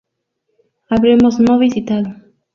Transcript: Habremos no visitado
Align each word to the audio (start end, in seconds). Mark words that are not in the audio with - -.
Habremos 0.89 1.39
no 1.39 1.59
visitado 1.59 2.15